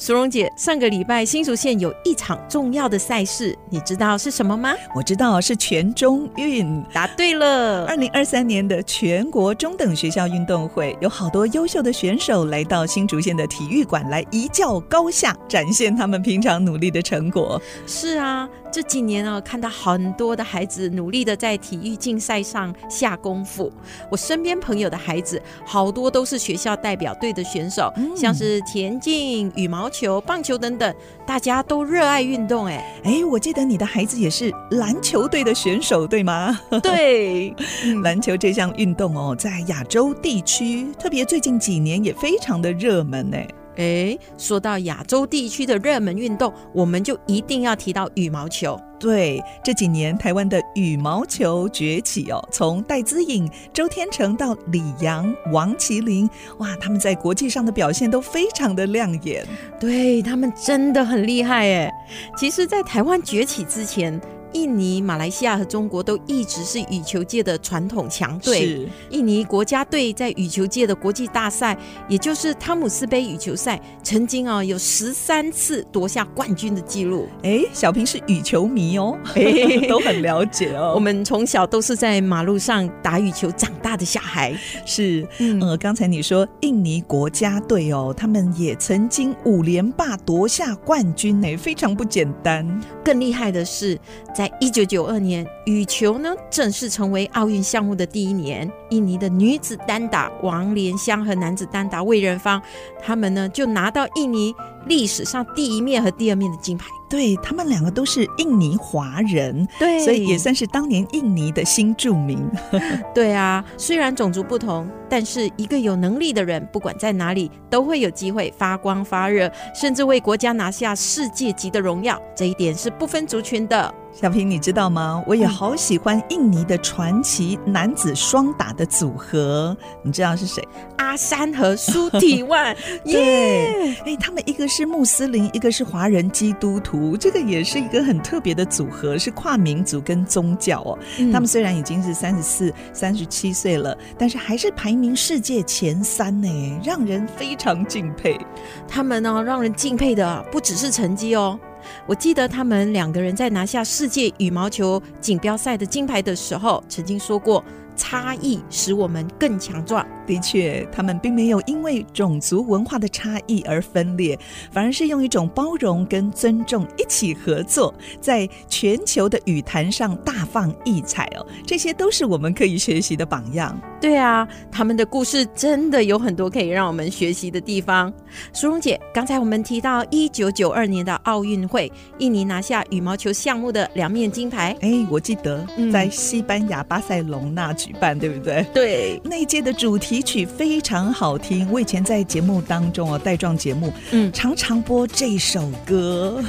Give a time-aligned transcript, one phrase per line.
[0.00, 4.72] 淑荣姐，上个礼拜新竹县有一场重要的赛事，你知道是什么吗？
[4.96, 7.84] 我知道是全中运，答对了。
[7.84, 17.60] 二零二三年的全国中等学校运动会，有好多优秀的选手来到新竹县的体育馆来一较高下，展现他们平常努力的成果。
[17.86, 23.70] 是啊，这几年啊，看到很多的孩子努力的在体育竞赛上下功夫。
[24.10, 30.94] 我身边朋友的孩子，好多都是学校代表队的选手，嗯、像是田径、羽毛球、棒球等等，
[31.26, 32.66] 大家都热爱运动。
[32.66, 36.58] 哎哎，我记得你的孩子也是篮球队的选手，对吗？
[36.82, 37.54] 对，
[38.02, 43.36] 篮球这项运动哦，在亚洲地区，特别最近几年也非常的热门呢。
[43.76, 48.78] 哎，说到亚洲地区的热门运动，我们就一定要提到羽毛球。
[49.00, 59.46] 对，这几年台湾的羽毛球崛起哦，从戴资颖、周天成到李阳、王麒麟，哇，他们在国际上的表现都非常的亮眼。
[59.80, 61.90] 对，他们真的很厉害哎。
[62.36, 64.20] 其实，在台湾崛起之前，
[64.52, 68.60] 印尼、马来西亚和中国都一直是羽球界的传统强队。
[68.60, 71.76] 是，印尼国家队在羽球界的国际大赛，
[72.08, 77.28] 也就是汤姆斯杯羽球赛，曾经啊有十三次夺下冠军的记录。
[77.42, 79.16] 哎，小平是羽球迷哦，
[79.88, 80.92] 都很了解哦。
[80.94, 84.56] 我们从小都是在马路上打羽球长大的小孩。
[84.84, 92.66] 是，嗯，呃，刚才你说印尼国家队哦，他们也曾经五连霸夺下冠军呢，非常不简单。
[93.04, 93.98] 更厉害的是。
[94.40, 102.58] 在一九九二年，羽球呢正式成为奥运项目的第一年，印尼的女子单打王莲香和男子单打魏仁芳，
[102.98, 104.54] 他们呢就拿到印尼
[104.86, 106.86] 历史上第一面和第二面的金牌。
[107.10, 112.50] 对，他们两个都是印尼华人，对，所以也算是当年印尼的新著名。
[113.14, 122.18] 对啊，虽然种族不同，但是一个有能力的人，不管在哪里，都会有机会发光发热，甚至为国家拿下世界级的荣耀。
[122.34, 123.94] 这一点是不分族群的。
[124.12, 125.22] 小平，你知道吗？
[125.26, 130.66] 我也好喜欢印尼的传奇男子双打的组合，你知道是谁？
[130.98, 132.76] 阿山和苏提万。
[133.04, 140.98] 对，哎，他们一个是穆斯林，一个是华人基督徒，这个也是一个很特别的组合，是跨民族跟宗教哦。
[141.18, 148.38] 嗯、他们虽然已经是三十四、三十七岁了，但是还是排名世界前三呢，让人非常敬佩。
[148.86, 151.58] 他们呢，让人敬佩的不只是成绩哦。
[152.06, 157.62] 我记得他们两个人在拿下世界羽毛球锦标赛的金牌的时候，曾经说过。
[157.96, 160.06] 差异使我们更强壮。
[160.30, 164.38] 的确，他们并没有因为种族文化的差异而分裂，
[164.70, 171.44] 反而是用一种包容跟尊重一起合作，在全球的语坛上大放异彩哦。
[171.66, 173.76] 这些都是我们可以学习的榜样。
[174.00, 178.12] 对啊，他们的故事真的有很多可以让我们学习的地方。
[178.52, 184.76] 苏荣姐，刚才我们提到一九九二年的奥运会，印尼拿下羽毛球项目的两面金牌。
[184.80, 188.64] 哎，我记得在西班牙巴塞隆纳举办，对不对？
[188.72, 191.68] 对，那一届的主题曲非常好听。
[191.70, 196.42] 我以前在节目当中哦，带状节目，嗯，常常播这首歌。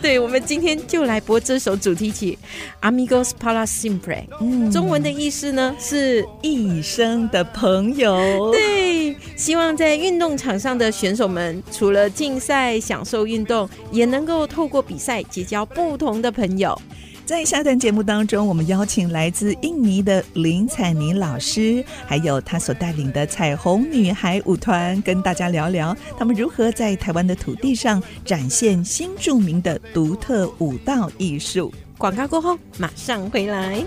[0.00, 2.38] 对，我们今天就来播这首主题曲
[2.90, 4.00] 《Amigos para Siempre》。
[4.40, 8.52] 嗯，中文的意思呢是一生的朋友。
[8.52, 16.80] 对，希望在运动场上的选手们，除了竞赛、享受运动，也能够透过比赛结交不同的朋友。
[17.26, 31.72] 在下段节目当中，我们邀请来自印尼的林采妮老师，还有她所带领的彩虹女孩舞团，跟大家聊聊他们如何在台湾的土地上展现新著名的独特舞蹈艺术。
[31.96, 33.82] 广告过后，马上回来。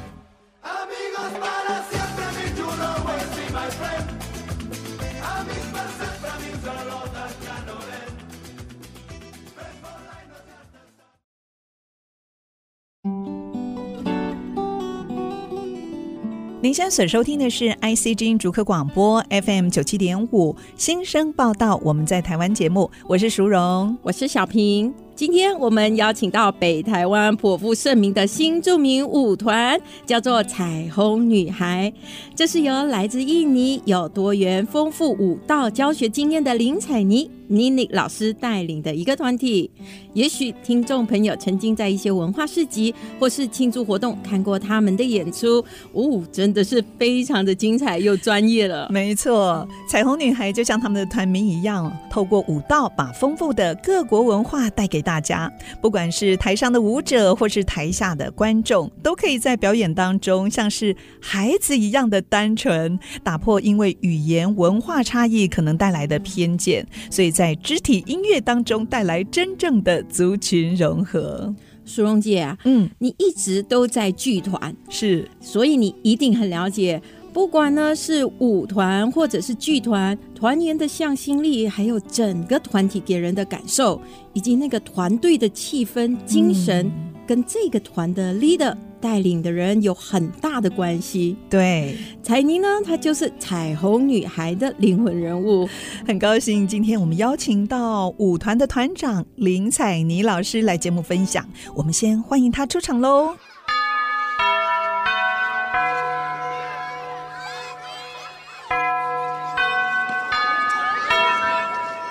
[16.59, 24.92] 您现在所收听的是 ICG 逐客广播 FM 九七点五新生报道，我们在台湾节目，我是淑荣，我是小平。
[25.18, 31.92] 今天我们邀请到北台湾颇负盛名的新著名舞团，叫做彩虹女孩。
[32.36, 37.31] 这是由来自印尼、有多元丰富舞蹈教学经验的林采妮。
[37.50, 39.72] 妮妮老师带领的一个团体，
[40.12, 45.63] 也许听众朋友曾经在一些文化市集或是庆祝活动看过他们的演出，
[45.94, 48.90] 哦，真的是非常的精彩又专业了。
[48.92, 55.50] 没错，彩虹女孩就像他们的团名一样，透过舞蹈把丰富的各国文化带给大家。
[55.81, 66.86] 不管是台上的舞者或是台下的观众，都可以在表演当中像是孩子一样的单纯，打破因为语言文化差异可能带来的偏见。
[67.09, 67.31] 所以。
[67.38, 71.53] 在肢体音乐当中带来真正的族群融合。
[71.86, 77.00] 苏荣姐啊，嗯，你一直都在剧团，是，所以你一定很了解，
[77.38, 84.01] 不管呢是舞团或者是剧团，团员的向心力，还有整个团体给人的感受，
[84.34, 88.75] 以及那个团队的气氛、精神，嗯、跟这个团的 leader。
[89.00, 91.38] 带领的人有很大的关系。
[91.48, 95.69] 对，彩妮呢，她就是彩虹女孩的灵魂人物。
[96.07, 101.48] 很高兴今天我们邀请到舞团的团长林彩妮老师来节目分享。
[101.75, 103.36] 我们先欢迎她出场喽。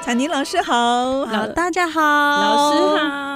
[0.07, 3.27] 采妮老师好，好，大家好，老师好。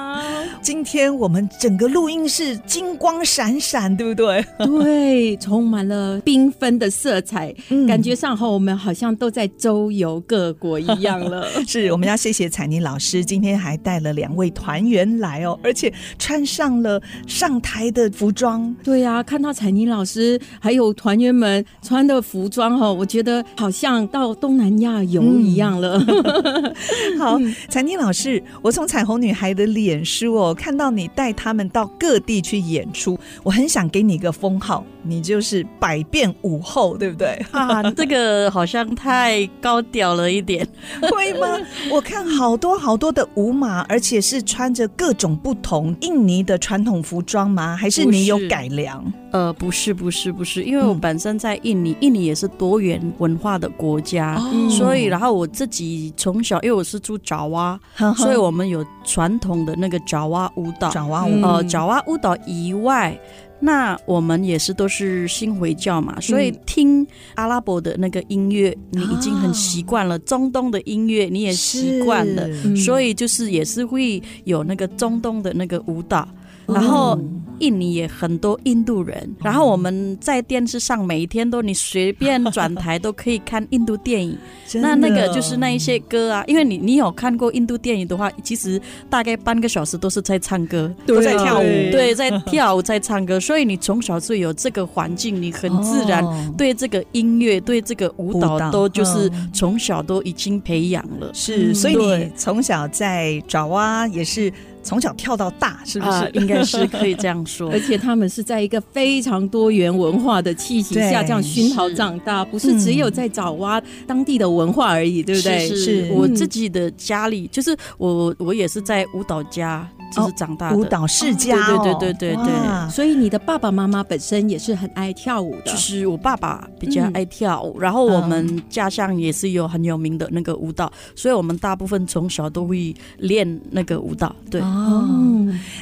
[0.61, 4.45] 今天我们整个录音室金光闪闪，对不对？
[4.65, 11.45] 对，充满了缤纷的色彩，嗯、感觉上和我们好像都在周游各国一样了。
[11.67, 18.73] 是，我们要谢谢彩妮老师，今天还带了两位团员来哦，而且穿上了上台的服装。
[18.81, 26.01] 对呀、啊，看到彩妮老师还有团员们穿的服装哦，我觉得好像到东南亚游一样了。
[26.07, 26.60] 嗯、
[27.17, 30.53] 好，彩妮老师，我从彩虹女孩的脸书哦。
[30.53, 37.39] 看到你带他们到各地去演出，我很想给你一个封号，你就是百变舞后，对不对？
[37.51, 40.67] 啊，这个好像太高调了一点，
[41.01, 41.57] 会吗？
[41.91, 47.75] 我看好多好多的舞马，而且是穿着各种不同印尼的传统服装吗？
[47.75, 49.11] 还是你有改良？
[49.31, 63.17] 呃，不是，不是，不是，因为我本身在印尼，嗯、印尼也是多元文化的国家，哦、所以然后我自己从小，因为我是住爪哇，呵呵所以我们有传统的那个爪哇舞蹈，爪哇舞，呃，爪哇舞蹈以外，
[63.61, 72.75] 那我们也是都是新回教嘛，所以听阿拉伯的那个音乐，你已经很习惯了；中东的音乐你也习惯了，是。
[72.77, 76.27] 所以就是也是会有那个中东的那个舞蹈。
[76.73, 77.17] 然后
[77.59, 84.37] 印尼也很多印度人，然后我们在电视上每一天都你随便转台都可以看印度电影，
[84.81, 92.81] 那那个就是那一些歌啊，因为你你有看过印度电影的话，其实大概半个小时都是在唱歌，都在跳舞，对，在跳舞。
[92.81, 96.25] 在唱歌，所以你从小就有这个环境，你很自然
[96.57, 104.51] 对这个音乐对这个舞蹈都就是从小都已经培养了，是，所以你从小在爪哇也是。
[104.83, 106.11] 从小跳到大，是不是？
[106.11, 107.69] 呃、 应该是可以这样说。
[107.73, 115.67] 而且他们是在一个非常多元文化的气息下这样熏陶长大，不是只有在爪哇当地的文化而已，对不对？
[115.67, 119.87] 是我自己的家里，就是我，我也是在舞蹈家。
[120.11, 122.89] 就是长大的舞蹈世家，对对对对对对。
[122.89, 125.71] 所以你的爸爸妈妈本身也是很爱跳舞的。
[125.71, 134.35] 就是我爸爸比较爱跳舞，然后我们家乡也是有很有名的那个舞蹈，所以我们大部分从小都会练那个舞蹈。
[134.49, 135.07] 对哦，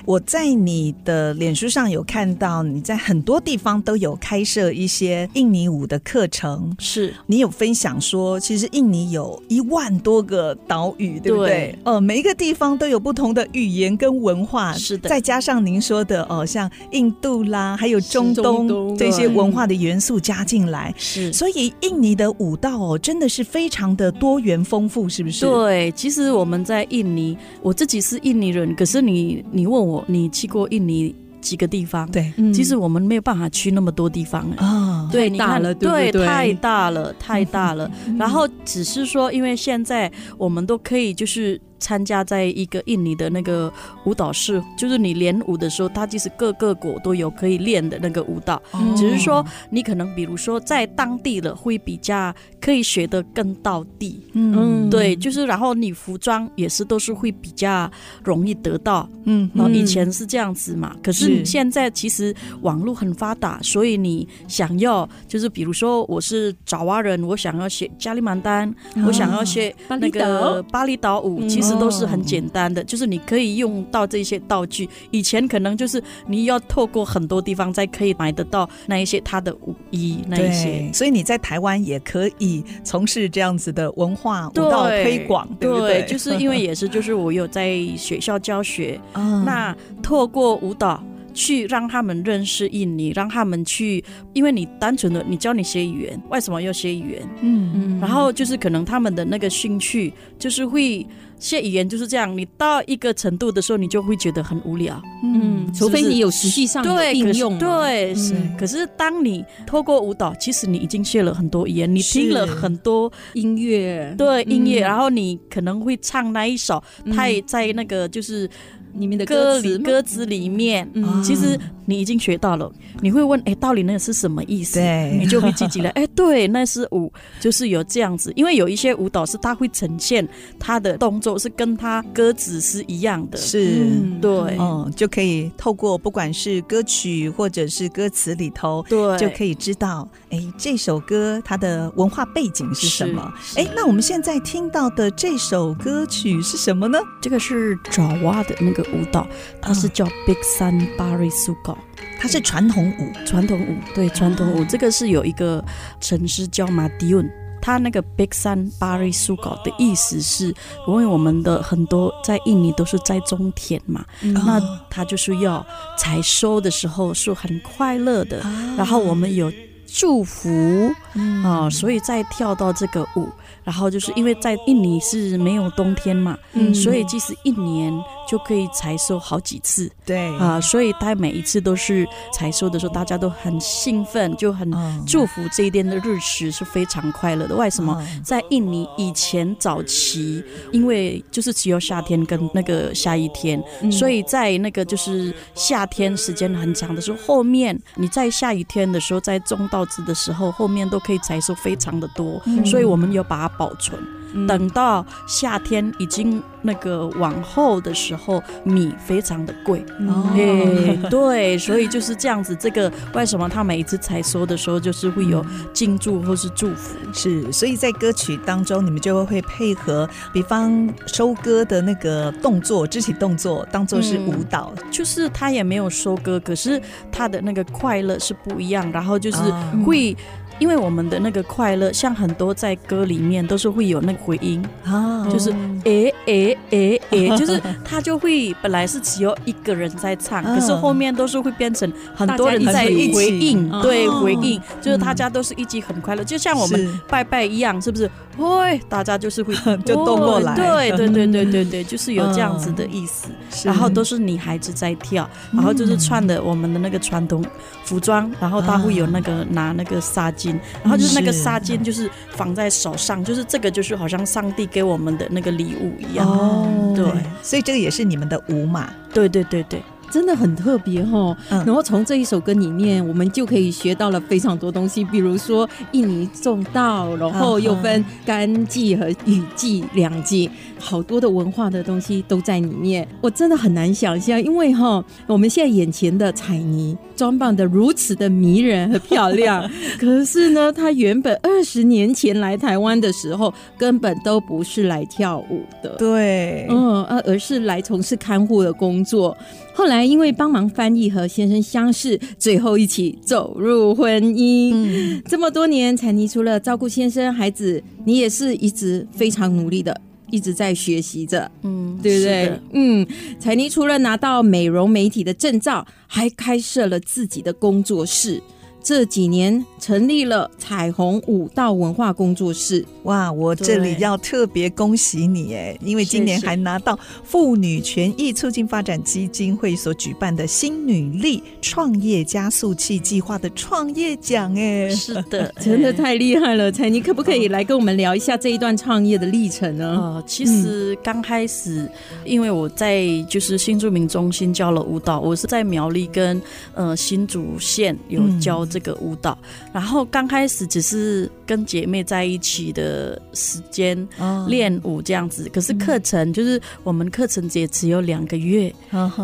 [0.06, 11.76] 我在你的脸书上有看到你在很多地方都有开设一些印尼舞的课程，是你有分享说，其实印尼有一万多个岛屿，对不对？
[11.84, 14.19] 呃，每一个地方都有不同的语言跟。
[14.20, 25.46] 文化是的，再加上您说的哦，像印度啦，还有中东，这些文化的元素加进来，是，所以印尼的舞蹈哦，真的是非常的多元丰富，是不是？
[25.46, 32.10] 对，其实我们在印尼，我自己是印尼人，可是你你问我，你去过印尼几个地方？
[32.12, 37.90] 对，其实我们没有办法去那么多地方啊，对，太大了，对，对，太大了，太大了。
[38.18, 41.60] 然后只是说，因为现在我们都可以就是。
[41.80, 43.72] 参加在一个印尼的那个
[44.06, 57.90] 舞蹈室，就是你练舞的时候，它其实各个国都有可以练的那个舞蹈，哦、只是说你可能比如说在当地的会比较可以学得更到地，嗯，对，就是然后你服装也是都是会比较
[58.24, 71.20] 容易得到，嗯，然后以前是这样子嘛，可是现在其实网络很发达，所以你想要就是比如说我是爪哇人，我想要学加里曼丹，哦、我想要学那个巴厘岛。
[71.20, 74.90] 舞，其实都是很简单的，就是你可以用到这些道具。
[75.12, 86.06] 以前可能就是你要透过很多地方才可以买得到那一些他的舞衣那一些，所以你在台湾也可以从事这样子的文化舞蹈推广，对，对不对？
[86.06, 97.30] 就是因为也是，就是我有在学校教学，那透过舞蹈去让他们认识印尼，让他们去，因为你单纯的你教你学语言，为什么要学语言？
[97.42, 101.06] 嗯嗯，然后就是可能他们的那个兴趣就是会。
[101.40, 105.02] 学语言就是这样，你到一个程度的时候，你就会觉得很无聊。
[105.24, 107.58] 嗯，除非你有实际上的应用。
[107.58, 108.36] 对，是。
[108.58, 116.84] 可是当你透过舞蹈，其实你已经学了很多语言，你听了很多音乐，对音乐，然后你可能会唱那一首，
[117.16, 118.50] 它也在那个就是
[118.96, 120.92] 里面的歌词歌词里面，
[121.24, 121.58] 其实
[121.90, 122.72] 你已经学到了。
[123.02, 124.80] 你会问，哎，到底那个是什么意思？
[124.80, 125.90] 对，你就会记起来。
[125.98, 128.32] 哎，对，那是舞，就是有这样子。
[128.36, 130.28] 因为有一些舞蹈是它会呈现
[130.60, 131.40] 它的动作。
[131.40, 143.34] 是跟他歌词是一样的，是，嗯、对，嗯，就可以透过不管是歌曲或者是歌词里头，对，就可以知道，哎，这首歌它的文化背景是什么？
[143.56, 147.00] 哎，那我们现在听到的这首歌曲是什么呢？
[147.22, 149.26] 这个是爪哇的那个舞蹈，
[149.62, 151.78] 它是叫 Bigsan Pari Suko，
[152.20, 155.64] 它是传统舞，传统舞，对，传统舞，这个是有一个
[156.00, 157.30] 城市叫马迪文。
[157.62, 160.48] 它那个 Bigsan Pari Suko 的意思是，
[160.88, 165.64] 因为我们的很多在印尼都是在种田嘛，嗯、那它就是要
[165.98, 169.52] 采收的时候是很快乐的，啊、然后我们有
[169.86, 173.28] 祝福啊、嗯呃，所以再跳到这个舞，
[173.66, 177.94] 然后就是因为在印尼是没有冬天嘛，嗯、所以即使一年。
[178.30, 184.72] 就可以采收好几次，对啊、呃，所以他每一次都是采收的时候，大家都很兴奋，就很
[185.08, 187.56] 祝福这一天的日食是非常快乐的。
[187.56, 188.00] 为什么？
[188.24, 204.00] 在印尼以前早期，因为就是只有夏天跟那个下雨天，嗯、所以在那个就是夏天时间很长的时候，后面你在下雨天的时候，在种稻子的时候，后面都可以采收非常的多，嗯、所以我们有把它保存。
[204.48, 209.84] 等到夏天已经那个往后的时候，米非常的贵。
[210.08, 212.56] 哦、欸，对，所以就是这样子。
[212.56, 216.98] 这个为什么他每一次采收的时候，就是会有敬祝或是祝福？
[217.14, 224.74] 是，所以在歌曲当中，你们就会配合，比方收割的那个动作、肢体动作，当做是舞蹈。
[224.78, 226.82] 嗯、就是他也没有收割，可是
[227.12, 228.92] 他的那个快乐是不一样。
[228.92, 229.38] 然后就是
[229.86, 230.16] 会。
[230.60, 234.64] 因为我们的那个快乐，像很多在歌里面都是会有那个回音。
[234.86, 235.52] 啊，就是
[235.86, 248.10] 诶诶诶诶， 就是他就会本来是只有一个人在唱，可是后面都是会变成很多人在回应，对，回应，就是大家都是一起很快乐，就像我们拜拜一样，是不是？
[248.40, 249.54] 会，大家就是会
[249.86, 253.30] 就动过来，对对对对对对，就是有这样子的意思。
[253.64, 257.44] 然后都是女孩子在跳，然后就是穿的我们的那个传统
[257.84, 260.58] 服装，然后他会有那个拿那个纱巾。
[260.82, 266.28] 然后就是那个纱巾，就是放在手上，就是这个就是好像上帝给我们的那个礼物一样。
[266.28, 267.06] 哦，对，
[267.42, 268.90] 所以这个也是你们的舞嘛？
[269.14, 269.82] 对对对对。
[270.10, 280.50] 真的很特别哈，然后从这一首歌里面，我们就可以学到了非常多东西，比如说印尼种稻，然后又分干季和雨季两季，
[280.80, 283.08] 好多的文化的东西都在里面。
[283.22, 299.38] 我真的很难想象，因为哈，我们现在眼前的彩泥装扮的如此的迷人和漂亮， 可是呢，她原本二十年前来台湾的时候，根本都不是来跳舞的，对，嗯，而而是来从事看护的工作。
[299.74, 304.72] 后来因为帮忙翻译和先生相识，最后一起走入婚姻。
[304.74, 311.50] 嗯，这么多年，彩妮除了照顾先生、孩子，你也是一直非常努力的，一直在学习着。
[311.64, 312.46] 嗯，对不对？
[312.48, 313.08] 的嗯，
[313.40, 318.42] 彩妮除了拿到美容媒体的证照，还开设了自己的工作室。
[318.90, 322.84] 这几年成立了彩虹舞蹈文化工作室。
[323.04, 334.90] 哇，我这里要特别恭喜你哎，因为今年还拿到妇女权益促进发展基金会所举办的新女力创业加速器计划的创业奖哎。
[334.90, 336.72] 是的， 真的太厉害了！
[336.72, 339.86] 彩妮可不可以来跟我们聊一下这一段创业的历程呢？
[339.86, 341.88] 呃，其实刚开始，
[342.26, 346.42] 因为我在就是新住民中心教了舞蹈，我是在苗栗跟
[346.74, 349.38] 呃新竹县有教这个舞蹈，
[349.72, 352.80] 然后刚开始只是跟姐妹在一起的。
[352.80, 354.08] 的时间
[354.48, 358.74] 练舞这样子，可是课程就是我们课程也只有两个月，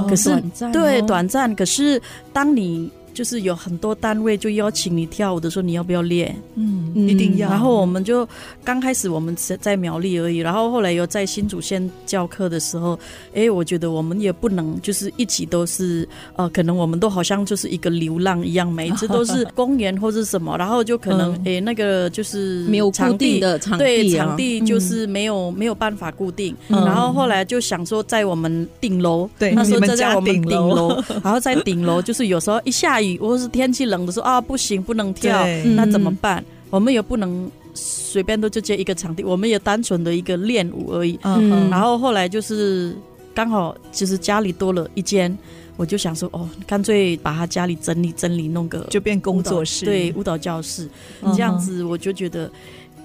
[0.09, 0.29] 可是
[0.73, 2.01] 对短暂，可是
[2.33, 2.91] 当你。
[3.15, 6.35] 就是有很多单位就邀请你跳舞的时候，你要不要练？
[6.55, 7.49] 嗯，一定要。
[7.49, 8.27] 然后我们就
[8.63, 12.99] 刚开始我们在在苗栗而已，然后后来又在新竹县教课的时候，
[13.33, 26.53] 哎，我觉得我们也不能就是一起都是呃，可能我们都好像就是一个流浪一样，每一次都是公园或是什么，然后就可能哎那个就是没有固定的场地，对，场地就是没有没有办法固定。
[26.67, 33.19] 然后后来就想说在我们顶楼，对，那时候就在我们顶楼，然后在顶楼就是有时候一下雨。
[33.19, 35.45] 或是天气冷的时候啊，不行，不能跳，
[35.75, 36.41] 那怎么办？
[36.41, 41.19] 嗯、我们也不能随便都就接一个场地，我们也单纯的一个练舞而已。
[41.23, 42.95] 嗯，嗯，然后后来就是
[43.33, 45.37] 刚好，其实家里多了一间，
[45.75, 50.87] 我就想说，哦，干脆把他家里整理整理，弄个就变工作室，对，舞蹈教室，
[51.35, 52.49] 这样子我就觉得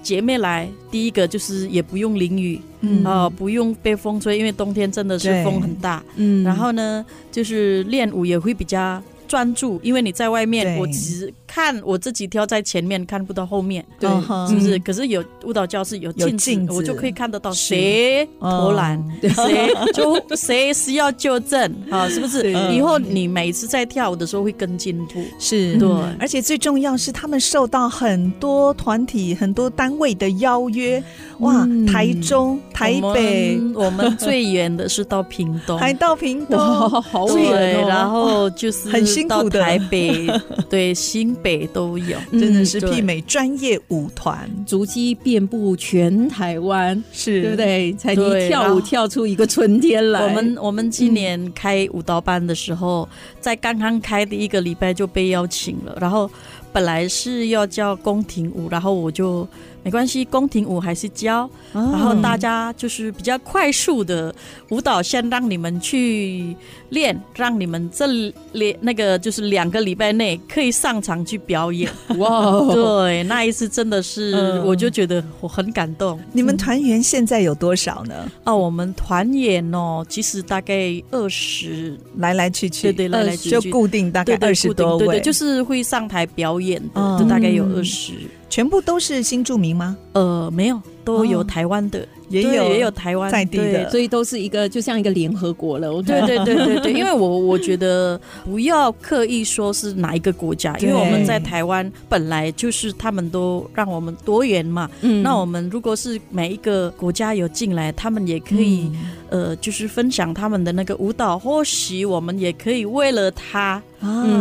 [0.01, 6.01] 姐妹来，第一个就是也不用淋雨，嗯啊、呃，不用被风吹，因为冬天真的是风很大。
[6.15, 9.01] 嗯，然后呢，就是练舞也会比较。
[9.31, 14.09] 专注，因为你在外面，我只看我自己跳在前面，看不到后面，对，
[14.47, 14.79] 是不是？
[14.79, 22.53] 可是有舞蹈教室有镜子，我就可以看得到谁投篮， 谁就谁需要纠正啊，是不是？
[22.73, 25.77] 以后你每次在跳舞的时候会更进步，是。
[25.77, 25.89] 对。
[26.19, 31.03] 而且最重要是，他们受到很多团体、很多单位的邀约。
[31.39, 36.57] 哇，台中、台北，我们最远的是到屏东，还到屏东，
[37.01, 37.85] 好远。
[37.87, 39.59] 然后就是很辛苦的。
[39.59, 40.27] 台北，
[40.69, 47.93] 对，新北都有，真的是媲美专业舞团，足迹遍布全台湾，是对不对？
[47.93, 50.23] 采妮跳舞跳出一个春天来。
[50.23, 53.07] 我们我们今年开舞蹈班的时候，
[53.39, 56.29] 在刚刚开的一个礼拜就被邀请了，然后
[56.71, 59.47] 本来是要教宫廷舞，然后我就。
[59.83, 64.33] 没关系，宫廷舞还是教，哦、然后大家就是比较快速的
[64.69, 66.55] 舞蹈，先让你们去
[66.89, 68.05] 练，让你们这
[68.53, 71.89] 两那个就是两个礼拜内可以上场去表演。
[72.19, 76.19] 哇，对，那一次真的是，嗯、我就觉得我很感动。
[76.31, 78.31] 你们团员现在有多少呢？
[78.43, 88.13] 哦，我们团员哦，其实大概二十，来来去去，对对，来来去去就固定大概二十多位，对，对对，就是会上台表演的，就大概有二十。
[88.51, 89.95] 全部都是新住民吗？
[90.11, 91.99] 呃，没有，都有台湾的。
[91.99, 96.01] 哦也有也有台湾在地的，所以都是一个就像一个联合国了。
[96.01, 104.89] 对对对对对，因为我我觉得不要刻意说是哪一个国家，因为我们在台湾本来就是他们都让我们多元嘛。
[105.01, 108.89] 嗯，那我们如果是每一个国家有进来，他们也可以
[109.29, 113.83] 呃，就是分享他们的那个舞蹈，或许我们也可以为了他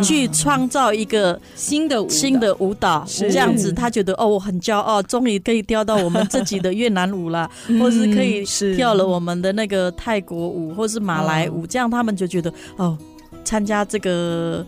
[0.01, 7.51] 去创造一个新的新的舞蹈，这样子他觉得哦，我很骄傲，终于可以调到我们自己的越南舞啦。
[7.79, 8.45] 或是可以
[8.77, 12.97] 跳了我们的那个泰国舞，或是马来舞，这样他们就觉得哦，
[13.45, 14.65] 参加这个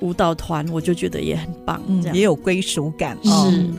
[0.00, 3.16] 舞蹈团，我就觉得也很棒，这样也有归属感。
[3.22, 3.70] 是。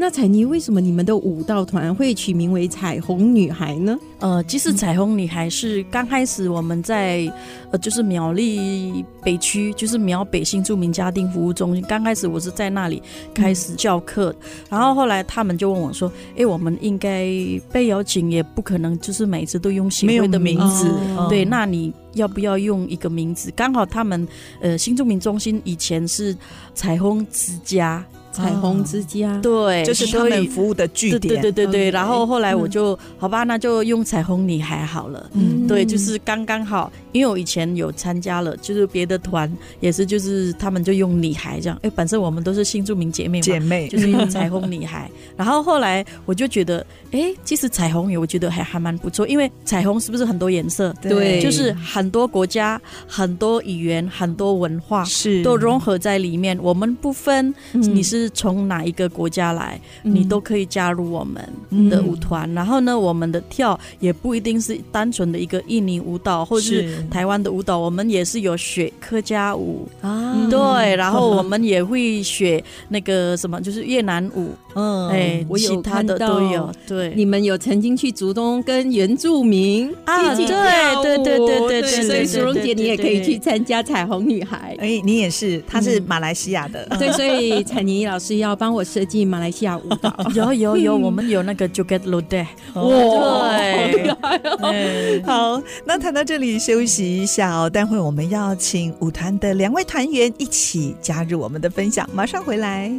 [0.00, 3.98] 那彩妮，为什么你们的舞蹈团会取名为彩虹女孩呢？
[4.20, 7.28] 呃，其实彩虹女孩是刚开始我们在
[7.72, 11.84] 呃，就是苗栗北区，就是苗北新住民家庭服务中心。
[11.88, 13.02] 刚开始我是在那里
[13.34, 17.26] 开始教课，嗯、然后后来他们就问我说：“哎，我们应该
[17.72, 21.44] 被邀请，也不可能就是每次都用协会的名字，名哦、对？
[21.44, 23.50] 那你要不要用一个名字？
[23.56, 24.26] 刚好他们
[24.60, 26.36] 呃，新住民中心以前是
[26.72, 31.40] 彩虹之家。”彩虹之家，对，就是他们服务的据点。
[31.40, 35.28] 对对对对，然后后来我就好吧，那就用彩虹女孩好了。
[35.32, 41.76] 嗯，对，就是刚刚好，因为我以前有参加了，就是别的团也是，就是他们就用女孩这样。
[41.82, 45.10] 哎，本身我们都是新著名姐妹嘛，姐妹就是用彩虹女孩。
[45.36, 50.94] 然后后来我就觉得，哎，其实彩虹也我觉得还还蛮不错，因为彩虹是不是很多颜色？
[51.00, 56.56] 对，就是很多国家、很多语言、很多文化是都融合在里面。
[56.62, 58.17] 我们不分你是。
[58.18, 62.52] 是从哪一个国家来，你都可以加入我们的舞团。
[62.54, 76.72] 然后呢，我们的跳也不一定是单纯的一个印尼舞蹈，或者是台湾的舞蹈，我们也是有学客家舞啊，对，然后我们也会学那个什么，就是越南舞， 嗯，哎，其他的都有。
[76.86, 80.34] 对，你们有曾经去竹东跟原住民啊？
[80.34, 84.76] 对对对对对对，所以淑荣姐你也可以去参加彩虹女孩。
[84.78, 90.12] 哎，你也是，她是马来西亚的，对，所以 彩妮老师要帮我设计马来西亚舞蹈。
[90.34, 102.90] 有有有，我们有那个 Joget Lodeh，哇，对， 好，那谈到这里休息一下哦，待会我们要请舞团的两位团员一起加入我们的分享，马上回来。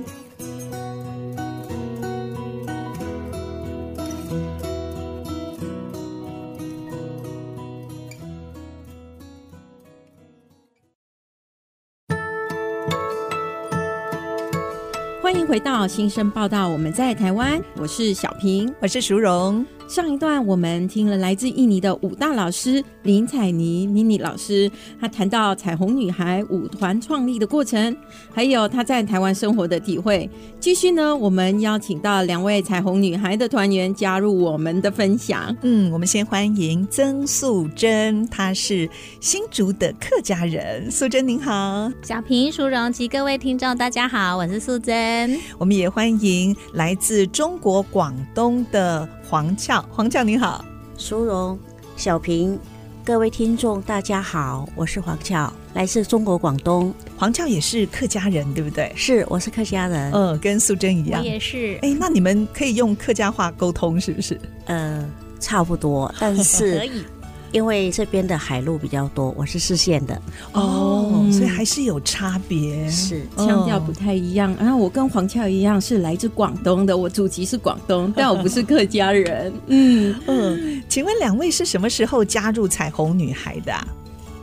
[15.29, 19.63] 欢迎回到新生报道，我们在台湾，我是小平，我是淑荣。
[19.89, 24.69] 上一段我们听了来自印尼的武大老师林采妮 Nini 老师，
[25.01, 27.97] 她谈到彩虹女孩舞团创立的过程，
[28.31, 30.29] 还有她在台湾生活的体会。
[30.59, 35.57] 继续呢，我们邀请到两位彩虹女孩的团员加入我们的分享。
[35.63, 38.87] 嗯，我们先欢迎曾素贞，她是
[39.19, 40.91] 新竹的客家人。
[40.91, 45.35] 素贞您好，小平、淑荣及各位听众大家好，我是素贞。
[45.57, 49.09] 我们也欢迎来自中国广东的。
[49.29, 50.65] 黄俏，黄俏你好，
[50.97, 51.59] 苏荣、
[51.95, 52.57] 小平，
[53.05, 56.91] 各位听众大家好，我是黄俏，来自中国广东。
[57.15, 58.91] 黄俏也是客家人，对不对？
[58.95, 60.11] 是，我是客家人。
[60.13, 61.77] 嗯，跟素贞一样，我也是。
[61.83, 64.41] 哎，那你们可以用客家话沟通，是不是？
[64.65, 65.07] 呃，
[65.39, 67.05] 差不多，但是可以。
[67.51, 70.21] 因为这边的海陆比较多，我是四县的
[70.53, 74.55] 哦，所以还是有差别，是腔调不太一样。
[74.59, 79.51] 然后我跟黄俏一样是来自广东的，我祖籍是广东，但我不是客家人。
[79.67, 83.73] 嗯嗯，请问两位是什么时候加入彩虹女孩的？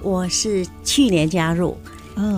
[0.03, 1.77] 我是去年加入。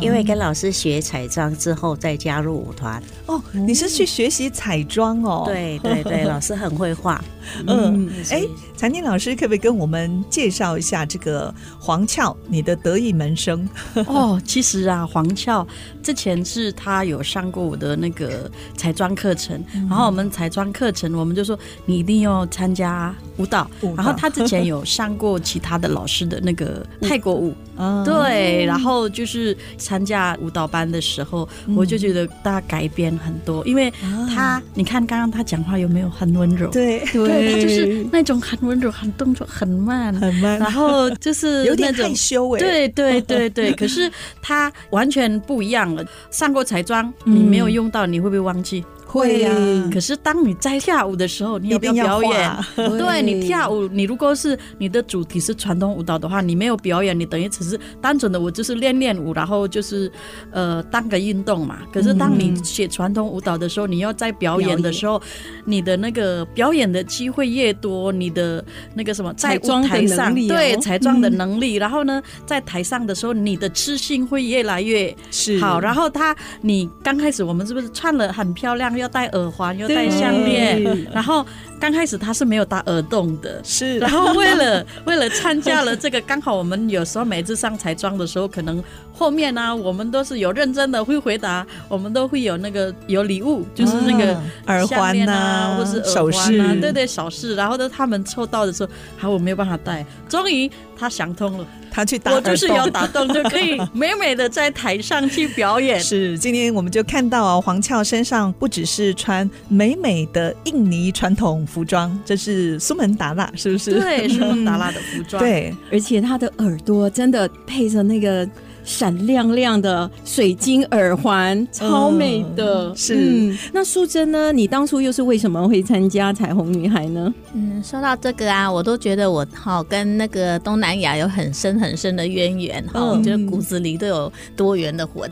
[0.00, 5.44] 因为跟老师学彩妆之后再加入舞团哦，你是去学习彩妆哦？
[5.46, 7.22] 对对对， 老师很会画。
[7.66, 8.42] 嗯，哎，
[8.76, 13.68] 采妮老师可不可以跟我们介绍一下这个黄俏你的得意门生？
[14.06, 15.66] 哦，其实啊，黄俏
[16.02, 29.56] 之前是他有上过我的那个彩妆课程，然后我们彩妆课程我们就说你一定要参加舞蹈，然后他之前有上过其他的老师的那个泰国舞， 嗯对，然后就是。
[29.78, 33.92] 参加舞蹈班的时候，我就觉得大家改变很多，因为
[34.34, 36.68] 他，你看刚刚他讲话有没有很温柔？
[36.70, 36.98] 对。
[37.12, 42.58] 对，他就是那种很温柔，很动作很慢，很慢，然后就是 有点害羞哎。
[42.58, 44.10] 对对对对， 可是
[44.42, 46.04] 他完全不一样了。
[46.30, 48.84] 上过彩妆，你没有用到，你会不会忘记？
[49.08, 52.56] 会呀、啊，可是当你在跳舞的时候，你要不要表演？
[52.76, 60.12] 对，你跳舞，你如果是你的主题是传统舞蹈的话，你没有表演，你等于只是单纯的我就是练练舞，然后就是
[60.50, 61.78] 呃当个运动嘛。
[61.90, 65.18] 可是当你学传统舞蹈的时候，你要在表演的时候，
[65.64, 68.62] 你的那个表演的机会越多，你的
[68.94, 75.16] 那个什么在舞台上对彩妆的能力，然后呢在台上的时候，你的自信会越来越
[75.58, 75.80] 好。
[75.80, 78.97] 然后他，你刚开始我们是不是穿了很漂亮？
[78.98, 80.82] 要戴耳环，又戴项链，
[81.12, 81.44] 然后
[81.80, 83.98] 刚开始他是没有打耳洞的，是。
[83.98, 88.82] 然后为了 为了参加了这个，刚好我们有时候每次上彩妆的时候，可能
[89.12, 97.54] 后面呢、啊，我们都是有认真的会回答，我们都会有那个有礼物，就是那个耳环啊，或是首饰啊，对对，首饰。
[97.54, 101.66] 然后呢，他们抽到的时候，好我没有办法戴，终于他想通了。
[101.98, 105.98] 他去打，我就是要打洞就可以 美美的在台上去表演。
[105.98, 113.98] 是，今天我们就看到啊，黄俏身上不只是穿美美的印尼传统服装，这是苏门答腊，是不是？
[113.98, 115.42] 对，苏门答腊的服装。
[115.42, 118.48] 对，而且他的耳朵真的配着那个。
[118.88, 122.88] 闪亮亮的水晶耳环，超美的。
[122.88, 124.50] 嗯、是、嗯，那素贞呢？
[124.50, 127.32] 你当初又是为什么会参加彩虹女孩呢？
[127.52, 135.30] 嗯，说到这个啊，我都觉得我好跟那个东南亚有很深很深的渊源哈，我觉得骨子里都有多元的魂。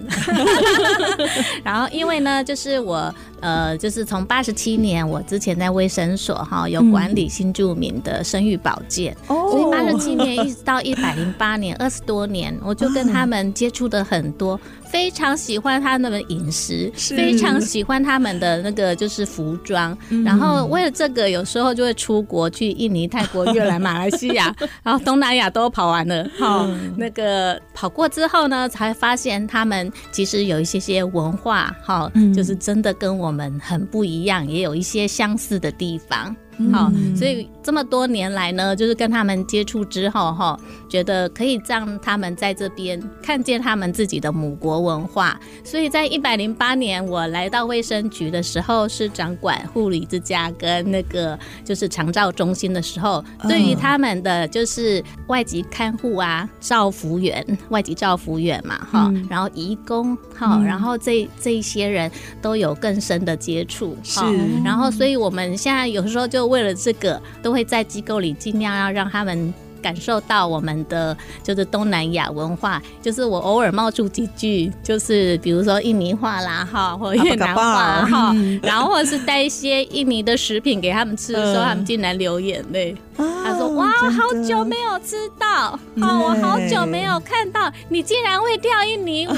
[1.64, 3.12] 然后因为呢，就是我。
[3.42, 14.60] 呃，就是从八十七年，我之前在卫生所哈有管理新住民的生育保健，嗯、所以八十七年一直到一百零八年，二十多年，我就跟 他们们接触的很多。
[14.88, 24.54] 非常喜欢他们的饮食，非常喜欢他们的那个就是服装，嗯、然后为了这个，有时候就会出国去印尼、泰国、越南、马来西亚，
[24.84, 26.26] 然后东南亚都跑完了。
[26.38, 36.34] 好，那个跑过之后呢，才发现他们其实有一些些文化，哈，就是真的跟我们很不一样，也有一些相似的地方。
[36.72, 45.38] 好，所以这么多年来呢，就是跟他们接触之后，哈，觉得可以让他们在这边看见他们自己的母国文化。
[45.62, 64.20] 所以在一百零八年我来到卫生局的时候，是掌管护理之家跟那个就是长照中心的时候，对于他们的就是外籍看护啊、照服员、外籍照服员嘛，哈，然后移工，哈，然后这这一些人都有更深的接触，是，
[64.64, 66.45] 然后所以我们现在有时候就。
[66.46, 72.82] 为了这个，都会在机构里尽量要让他们感受到我们的就是东南亚文化。
[73.00, 82.96] 就是我偶尔冒出几句，就是比如说印尼话啦，哈，或越南话哈， 然后或者是带一些印尼的食品给他们吃的时候，他们竟然流眼泪。
[83.16, 89.32] 他说：“哇，好久没有吃到，哦，我好久没有看到你竟然会跳印尼舞，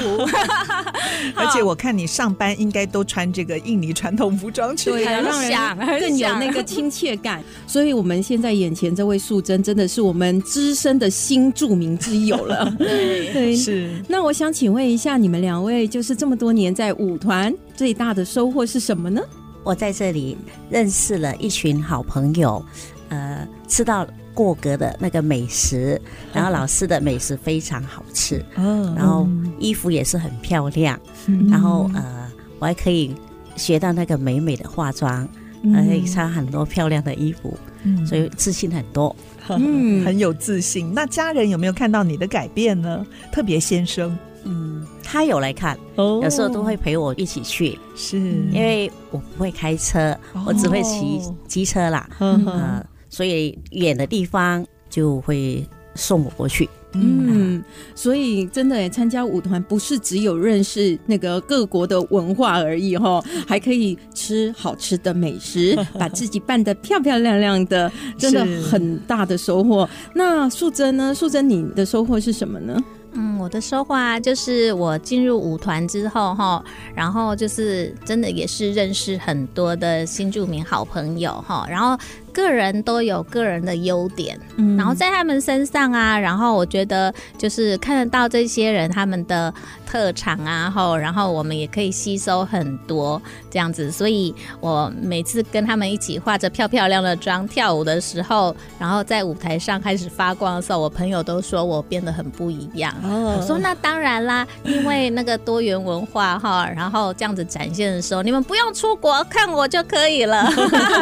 [1.35, 7.41] 而且我看你上班应该都穿这个印尼传统服装去，对，让人更有那个亲切感。
[7.65, 12.69] 所以，我们现在眼前这位素贞真的是我们资深的新著名之友了。
[12.77, 13.89] 对，是。
[14.07, 19.21] 那我想请问一下，你们两位就是这么多年在舞团最大的收获是什么呢？
[19.63, 20.37] 我在这里
[20.69, 22.63] 认识了一群好朋友。”
[23.09, 25.99] 呃，吃到过格的那个美食，
[26.33, 29.27] 然后老师的美食非常好吃，嗯，然后
[29.59, 33.13] 衣服也是很漂亮，嗯，然后呃，我还可以
[33.55, 35.27] 学到那个美美的化妆，
[35.63, 39.13] 嗯，还可以穿很多漂亮的衣服，嗯，所以自信很多，
[39.49, 40.93] 嗯，很有自信。
[40.93, 43.05] 那家人有没有看到你的改变呢？
[43.31, 48.17] 特别先生，嗯，他有来看，哦，有时候都会陪我一起去，是。
[48.19, 52.45] 因为我不会开车，我只会骑机车啦，嗯。
[52.45, 56.69] 呃所以远的地方就会送我过去。
[56.93, 69.87] 嗯，所以真的参加舞团不是只有认识那个各国的文化而已哈，还可以吃好吃的美食， 把自己扮得漂漂亮亮的，真的很大的收获。
[70.15, 71.13] 那素贞呢？
[71.13, 72.83] 素贞，你的收获是什么呢？
[73.11, 76.63] 嗯，我的收获啊，就是我进入舞团之后哈，
[76.95, 81.95] 然后就是真的也是认识很多的新住民好朋友哈，然后。
[82.29, 89.53] 个人都有个人的优点，嗯，然后在他们身上啊，然后我觉得就是看得到这些人他们的
[89.89, 102.93] 特长啊，后然后我们也可以吸收很多这样子，所以我每次跟他们一起化着漂漂亮的妆跳舞的时候，然后在舞台上开始发光的时候，我朋友都说我变得很不一样。
[103.03, 110.43] 哦， 我说那当然啦，因为那个多元文化哈，然后这样子展现的时候，你们不用出国看我就可以了。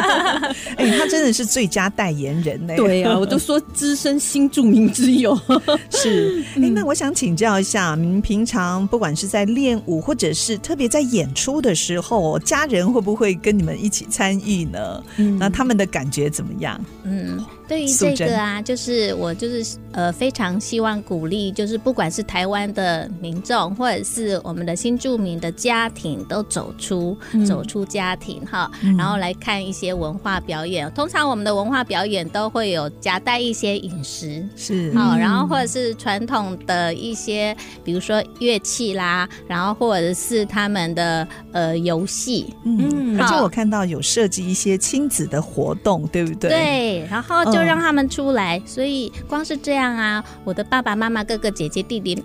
[0.76, 2.74] 哎、欸，他真的是最佳代言人呢。
[2.76, 5.38] 对、啊，我都说资深新著名之友
[5.90, 6.42] 是。
[6.56, 15.02] 哎、欸，那我想请教一下，您平常不管是在练舞，或者是特别在演出的时候，家人会不会跟你们一起参与呢？
[15.16, 16.80] 嗯，那他们的感觉怎么样？
[17.04, 17.44] 嗯。
[17.68, 30.90] 对于这个啊，就是我就是呃非常希望鼓励，就是不管是台湾的民众，或者是我们的新住民的家庭，都走出、嗯、走出家庭哈，然后来看一些文化表演。
[30.92, 37.54] 通常我们的文化表演都会有夹带一些饮食，是好，然后或者是传统的一些，
[37.84, 46.48] 比如说乐器啦，然后或者是他们的呃游戏，嗯，而且我看到有设计一些亲子的活动，对不对？
[46.48, 47.57] 对，然后就。
[47.58, 52.22] 就让他们出来，所以光是这样啊，我的爸爸妈妈、哥哥姐姐、弟弟、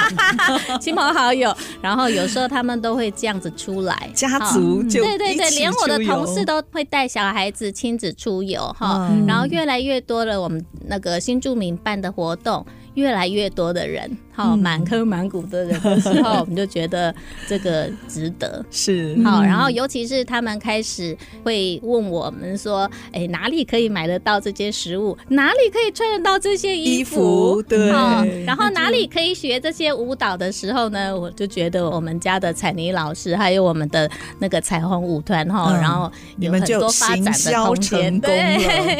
[0.80, 14.10] 亲朋好友，然后有时候他们都会这样子出来，家族就对对对，连我的同事都会带小孩子亲子出游哈，然后越来越多了，我们那个新住民办的活动，越来越多的人。
[14.34, 17.14] 好，满坑满谷的人的时候， 我们就觉得
[17.46, 18.64] 这个值得。
[18.70, 25.14] 是好，然后尤其是他们开始会问我们说：“哎，哪里可以买得到这些食物？
[25.28, 28.44] 哪里可以穿得到这些衣服？”衣服对。
[28.46, 31.14] 然后哪里可以学这些舞蹈的时候呢？
[31.14, 38.16] 我就觉得我们家的彩妮老师，还有我们的那个彩虹舞团哈，然后有很多发展的空间。
[38.18, 38.56] 对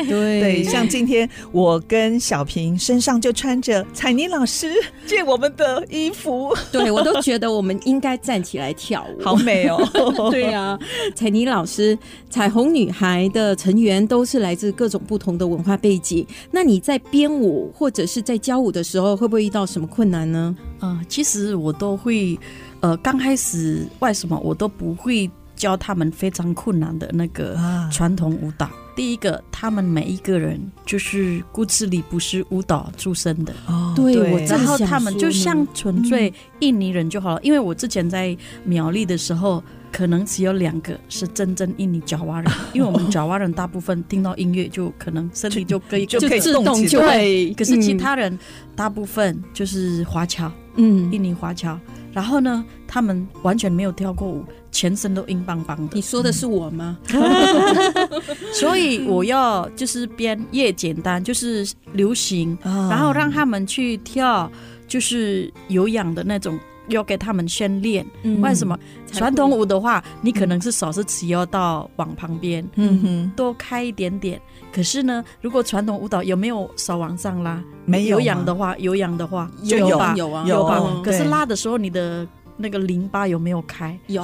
[0.06, 4.72] 对，对，像今天我跟小平身上就穿着的采妮老师
[5.06, 9.78] 借我们的衣服，对我都觉得我们应该站起来跳舞，好美哦！
[10.30, 10.78] 对呀、啊，
[11.14, 11.98] 彩妮老师，
[12.30, 16.26] 彩虹女孩的成员都是来自各种不同的文化背景。
[16.50, 20.54] 那你在编舞或者是在教舞的时候，会不会遇到什么困难呢？
[20.78, 22.38] 啊、呃，其实我都会，
[22.80, 25.30] 呃，刚开始为什么我都不会
[25.62, 27.56] 教他们非常困难的那个
[27.92, 28.66] 传统舞蹈？
[28.66, 37.40] 啊、第一个，他们每一个人就是骨子里不是舞蹈出身的哦，对，对我然后他们就像纯粹印尼人就好了。
[37.40, 39.62] 嗯、因为我之前在苗栗的时候。
[39.92, 48.38] 可能只有两个是真正印尼爪哇人， 因为我们爪哇人大部分听到音乐就可能身体就可以 就可以自动就会，可是其他人
[48.74, 51.78] 大部分就是华侨，嗯，印尼华侨。
[52.12, 55.94] 然后呢，他们完全没有跳过舞，全身都硬邦邦的。
[55.96, 56.98] 你说的是我吗？
[58.52, 64.50] 所以我要就是编越简单，就是流行，然后让他们去跳，
[64.86, 66.58] 就是有氧的那种。
[66.88, 68.76] 要给他们先练，嗯、为什么？
[69.12, 74.38] 传统舞的话，你可能是手是持腰到往旁边，嗯哼，多开一点点。
[74.72, 77.62] 可是呢，如果传统舞蹈有没有手往上拉？
[77.84, 78.18] 没有。
[78.18, 80.80] 有氧的话，有氧的话就有吧，有啊，有吧。
[81.04, 83.98] 可是拉的时候，你的那个淋巴有没有开？
[84.06, 84.22] 有。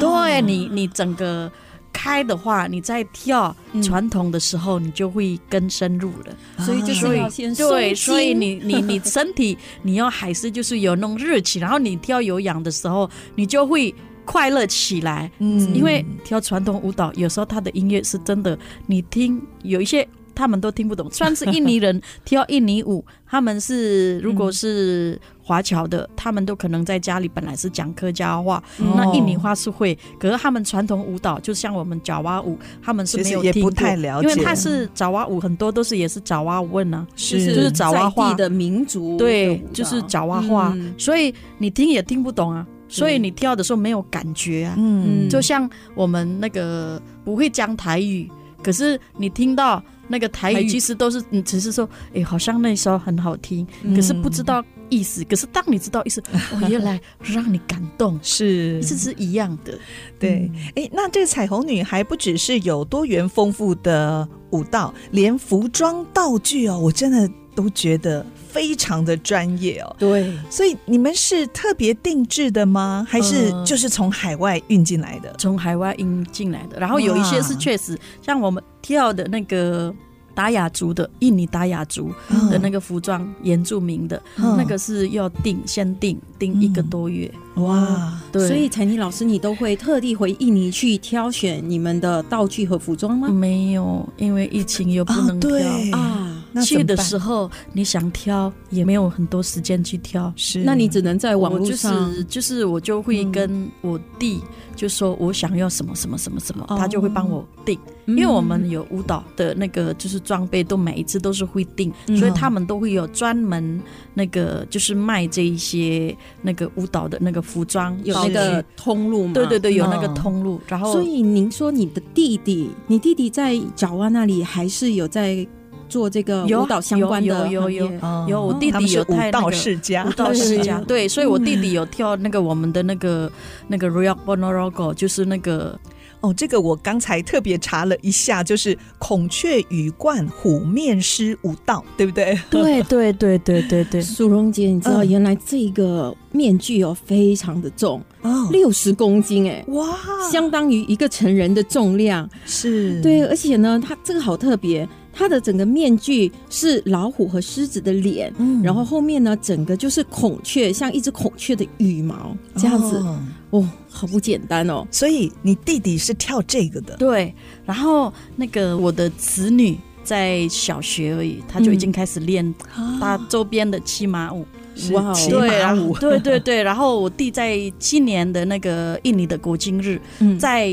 [0.00, 1.50] 对你，你整个。
[1.96, 6.36] 开的话，你在跳传统的时候，你就会更深入了。
[6.56, 13.94] 嗯、所以就是要先对，所以你你你身体你要还是就是有那种热情，然后你跳有氧的时候，你就会
[14.24, 15.30] 快乐起来。
[15.38, 20.06] 嗯，因为跳传统舞蹈有时候他的音乐是真的，你听有一些。
[20.36, 28.60] 他们都听不懂，虽然是印尼人 跳印尼舞，他们是如果是华侨的，他们都可能在家里本来是讲客家话，
[28.96, 37.54] 那印尼话是会，可是他们传统舞蹈就像我们爪哇舞，他们是没有听太了解，因为他是爪哇舞，很多都是也是爪哇文啊，是。
[37.54, 38.34] 就是爪哇话。
[38.34, 48.30] 的民族，对，就是爪哇话，所以你听也听不懂啊，所以你跳的时候没有感觉啊，嗯，就像我们那个不会讲台语，
[48.62, 49.82] 可是你听到。
[50.06, 53.66] 那个台语其实都是，你只是说，哎，好像那时候很好听，
[53.96, 55.24] 可是不知道意思。
[55.24, 59.78] 可是当你知道意思， 哦，原来让你感动，是，这是一样的。
[60.18, 69.96] 对，哎，那这个彩虹女孩不只是有多元丰富的舞蹈，连服装道具哦，我真的都觉得非常的专业哦。
[69.98, 73.06] 对，所以你们是特别定制的吗？
[73.08, 75.34] 还是就是从海外运进来的？
[75.38, 78.62] 从海外运进来的，然后有一些是确实像我们。
[78.84, 79.90] 跳的那个
[80.34, 82.12] 达雅族的印尼达雅族
[82.50, 87.32] 的那个服装，嗯、原住民的、嗯、那个是要定，先定定一个多月。
[87.56, 93.28] 嗯、哇，对，所以采妮老师，你都会特地回印尼去挑选你们的道具和服装吗？
[93.28, 95.50] 没有，因为疫情又不能挑
[95.98, 96.43] 啊。
[96.62, 104.40] 去的时候你想挑也没有很多时间去挑，是，那你只能在网络上，就是就是我就会跟我弟
[104.76, 113.80] 就说我想要什么什么什么什么，他就会帮我订，因为我们有舞蹈的那个就是装备都每一次都是会订，所以他们都会有专门
[114.12, 119.34] 那个就是卖这一些那个舞蹈的那个服装，有那个通路嘛？
[119.34, 120.60] 对对对，有那个通路。
[120.66, 125.46] 然后，所以您说你的弟弟，你弟弟在爪哇那里还是有在。
[125.88, 133.30] 做这个舞蹈相关的有有有有，有我弟弟有舞蹈世家，舞蹈世家对，所以我弟弟有跳那个我们的那个
[133.68, 135.78] 那个 Real Bonorogo，就是那个
[136.20, 142.38] 哦，这个我刚才特别查了一下，就是孔雀羽冠虎面狮舞蹈，对不对？
[142.50, 144.00] 对对对对对对。
[144.00, 149.98] 苏荣姐，你知道原来这个面具哦非常的重哦，六十公斤哎，哇，
[150.32, 154.88] 相当于一个成人的重量，是对，而且呢，它这个好特别。
[155.16, 164.84] 它的整个面具是老虎和狮子的脸，嗯，然后后面呢，整个就是孔雀，像一只孔雀的羽毛这样子，哦，哦，好不简单哦。
[164.90, 167.32] 所以你弟弟是跳这个的，对。
[167.64, 172.52] 然后那个我的子女在小学而已，他就已经开始练
[172.98, 174.44] 他周边的骑马舞，
[174.92, 176.60] 哇，骑马舞，对对对。
[176.60, 180.00] 然后我弟在今年的那个印尼的国庆日，
[180.40, 180.72] 在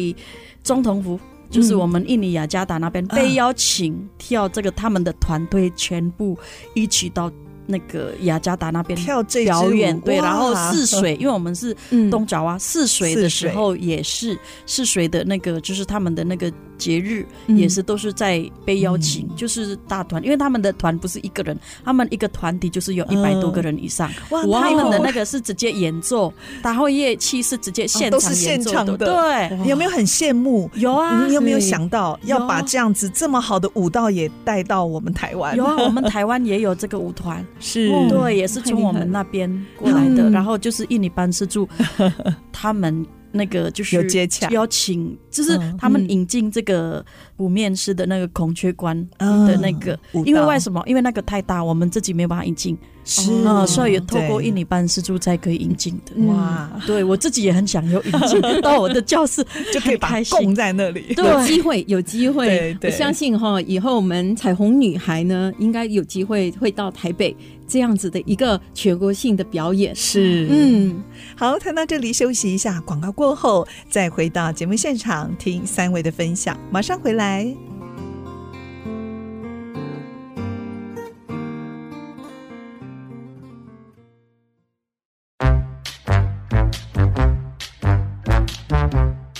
[0.63, 1.19] 总统府。
[1.51, 6.35] 就是我们印尼雅加达那边被邀请跳这个，他们的团队全部
[6.73, 7.31] 一起到。
[7.67, 11.75] 那个雅加达那边跳这表演，对，然后泗水， 因为我们是
[12.09, 30.69] 东爪哇，泗水的时候也是泗水的那个，就是他们的那个节日，也是都是在被邀请，就是大团，因为他们的团不是一个人，他们一个团体就是有一百多个人以上，哇，他们的那个是直接演奏，然后乐器是直接现场演奏的，对，有没有很羡慕？
[30.73, 35.55] 有啊，你有没有想到要把这样子这么好的舞蹈也带到我们台湾？
[35.55, 37.45] 有啊，我们台湾也有这个舞团。
[37.61, 40.29] 是，对，也是从我们那边过来的。
[40.29, 41.69] 然后就是印尼班师住，
[42.51, 43.05] 他们。
[43.31, 47.03] 那个就是有接洽，邀请，就是他们引进这个
[47.37, 50.83] 五面式的那个孔雀关的那个，因为为什么？
[50.85, 53.31] 因为那个太大，我们自己没有办法引进，是。
[53.45, 56.25] 啊，所以透过印尼班师助才可以引进的。
[56.27, 61.13] 哇，对我自己也很想有引进 到我的教室，就可以把供在那里。
[61.17, 67.35] 有机会，有机会，我相信哈，以后我们彩虹女孩呢，应该有机会会到台北。
[67.71, 71.01] 这样子的一个全国性的表演是，嗯，
[71.37, 77.55] 好，谈到这里休息一下，广告过后再回到节目现场听三位的分享，马上回来。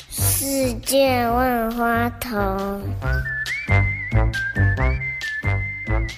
[0.10, 2.82] 世界万花筒。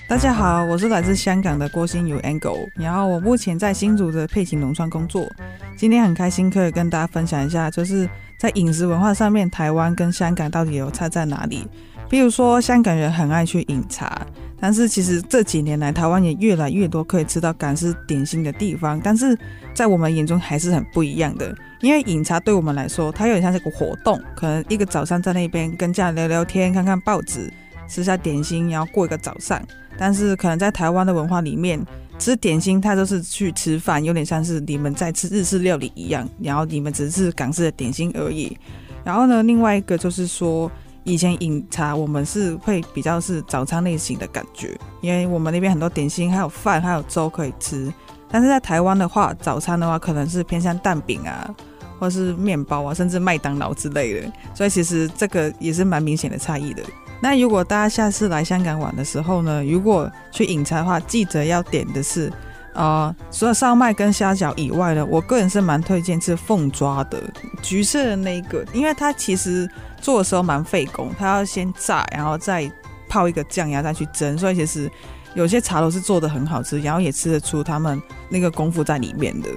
[0.07, 5.27] 大家好，我是来自香港的郭心如 Angle，然后我目前在新竹的佩琴农创工作。
[5.75, 11.67] 今天很开心可以跟大家分享一下，就是在饮食文化上面，台湾跟香港到底有差在哪里？
[12.09, 14.21] 比如说，香港人很爱去饮茶，
[14.59, 19.35] 但是其实这几年来，台湾也越来越多可以吃到港式点心的地方，但是
[19.73, 21.55] 在我们眼中还是很不一样的。
[21.81, 27.51] 因为饮茶对我们来说，它有点像是个活动，可能一个早上在那边跟家人聊聊天，看看报纸，
[27.93, 29.61] 吃下点心，然后过一个早上。
[29.97, 31.79] 但是可能在台湾的文化里面，
[32.17, 38.57] 吃点心它都是去吃饭，有点像是你们在吃日式料理一样，然后你们只是港式的点心而已。
[39.03, 40.71] 然后呢，另外一个就是说，
[41.03, 47.93] 以前饮茶我们是会比较是早餐类型的感觉，因为我们那边很多点心，还有饭，还有粥可以吃。
[48.31, 51.53] 但是在台湾的话，早餐的话可能是偏向蛋饼啊，
[51.99, 54.31] 或是面包啊，甚至麦当劳之类的。
[54.55, 56.81] 所以其实这个也是蛮明显的差异的。
[57.23, 62.29] 那如果大家下次来香港玩的时候呢，如果去饮茶的话，记得要点的是，
[62.73, 67.17] 呃，除了烧麦跟虾饺以外呢，我个人是蛮推荐吃凤爪的，
[67.61, 69.69] 橘色的那一个，因为它其实
[70.01, 72.69] 做的时候蛮费工，它要先炸，然后再
[73.07, 74.91] 泡一个酱鸭再去蒸，所以其实
[75.33, 79.47] 有些茶楼是做的很好吃，然后也吃得出他们那个功夫在里面的。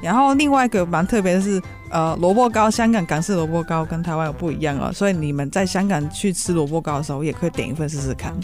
[0.00, 8.34] 然后另外一个蛮特别的是，呃，萝卜糕，香港港式萝卜糕跟台湾有不一样哦，所以你们在香港去吃萝卜糕的时候，也可以点一份试试看。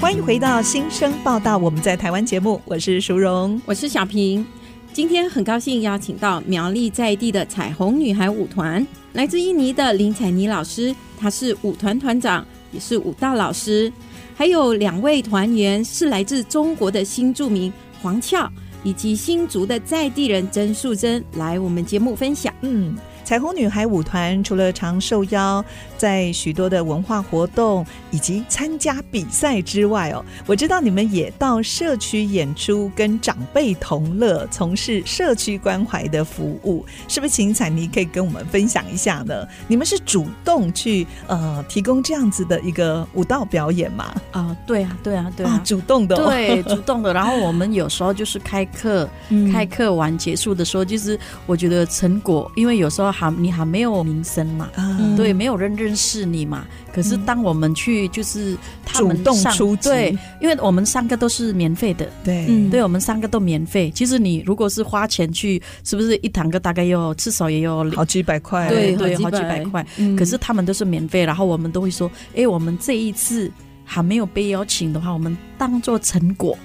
[0.00, 4.46] 欢迎回到新生报道，我们在台湾节目，我是淑荣，我是小平，
[4.92, 12.44] 今天很高兴邀请到苗栗在地的彩虹女孩舞团，来自印尼的林彩妮老师，她是舞团团长。
[12.72, 13.92] 也是舞蹈老师，
[14.34, 17.72] 还有两位团员是来自中国的新著名
[18.02, 18.50] 黄俏，
[18.82, 22.52] 以及新竹的在地人曾素珍，来我们节目分享。
[22.62, 22.96] 嗯。
[23.24, 25.64] 彩虹女孩舞团除了常受邀
[25.96, 37.32] 在许多的文化活动以及参加比赛之外哦，我知道你们也到社区演出，跟长辈同乐，从事社区关怀的服务，是不是？
[37.34, 39.34] 请彩妮可以跟我们分享一下呢？
[39.66, 44.14] 你们是主动去呃提供这样子的一个舞蹈表演吗？
[44.32, 47.12] 啊，对啊，对啊，对啊，啊主动的、哦，对，主动的。
[47.14, 53.13] 然后我们有时候就是开课，嗯、开课完结束的时候，就是我觉得成果，因为有时候。
[53.14, 54.68] 还你还没有名声嘛？
[54.76, 56.64] 嗯、对，没有人认识你嘛。
[56.92, 63.90] 可是当我们去，就是他们主动出击，对，因为我们三个都是免费的，对，嗯、对，我们三个都免费。
[63.94, 68.68] 其实你如果是花钱去，是不是一堂课大概要至少也有好几百块？
[68.68, 69.86] 对对，好几百块。
[69.96, 73.50] 嗯、可是他们都是免费，然后我们都会说，哎，我们这一次
[73.84, 76.58] 还没有被邀请的话，我们当做成果。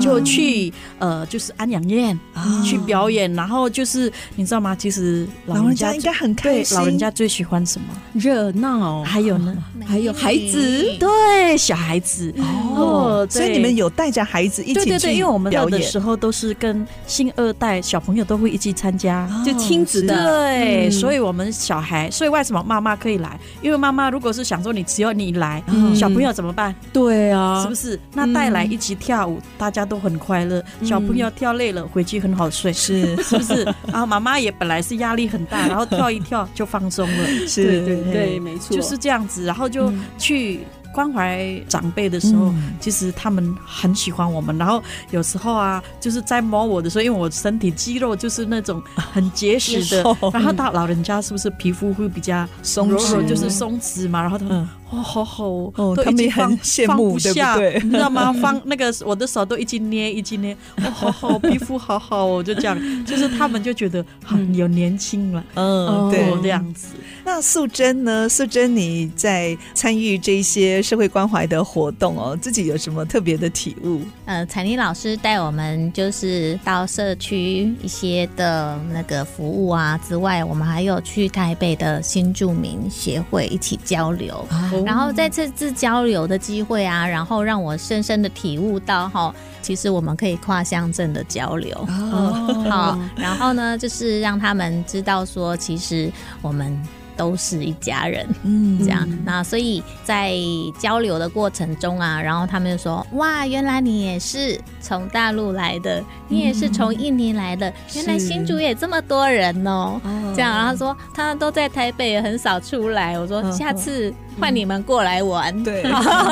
[0.00, 2.18] 就去呃，就是安养院
[2.64, 4.74] 去表演，然后就是你知道吗？
[4.76, 7.86] 其实老人家应该很开心，老人家最喜欢什么？
[8.14, 9.56] 热闹，还有呢，
[9.86, 12.32] 还有孩子，对，小孩子
[12.76, 13.26] 哦。
[13.30, 15.14] 所以你们有带着孩子一起去对对？
[15.14, 20.14] 因为我们有的时候都是跟新二代小朋友都会一起参加，就亲子的。
[20.24, 23.38] 对，所以我们小孩，所以为什么妈妈可以来？
[23.62, 25.62] 因为妈妈如果是想说你只要你来，
[25.94, 26.74] 小朋友怎么办？
[26.92, 27.98] 对啊，是不是？
[28.12, 29.40] 那带来一起跳舞。
[29.64, 33.64] 大家都很快乐，小朋友跳累了回去很好睡，是 是不是？
[33.86, 39.42] 然后妈妈也本来是压力很大，然后跳一跳就放松了，是，对对对，没错，就是这样子。
[39.46, 40.60] 然后就去
[40.92, 44.54] 关怀长辈的时候，其实他们很喜欢我们。
[44.58, 54.20] 然后有时候啊，就是在摸我的时候，因为我身体肌肉就是那种很结实的， 然后到老人家是不是皮肤会比较松弛，就是松弛嘛？
[54.20, 54.68] 然后他们。
[54.94, 57.84] 哦，好好哦，哦，都已经放他们也很羡慕，放不下，对不对？
[57.84, 58.32] 你知道吗？
[58.32, 66.88] 放 那个我的手都一直捏，一直捏，哦，好好，皮肤好好哦，就这样， 就是他们就觉得很有年轻了，嗯，对，这样子。
[67.24, 68.28] 那素贞呢？
[68.28, 74.00] 素贞你在参与这些社会关怀的活动哦，自己有什么特别的体悟？
[74.26, 84.46] 呃，彩妮老师带我们就是到社区一些的那个服务啊之外，我们还有去台北的新住民协会一起交流。
[84.50, 91.74] 哦、然后在这次交流的机会啊，然后让我深深的体悟到哈，其实我们可以跨乡镇的交流。
[91.88, 96.12] 哦， 好，然后呢，就是让他们知道说，其实
[96.42, 96.80] 我们。
[97.16, 100.32] 都是一家人，嗯，这样，那所以在
[100.80, 110.00] 交流的过程中啊，然后他们就说：“哇，原来你也是从大陆来的，你也是从印尼来的，原来新竹也这么多人哦。”
[110.34, 113.16] 这样，然后说他们都在台北，很少出来。
[113.16, 115.62] 我说下次换你们过来玩。
[115.62, 115.82] 对。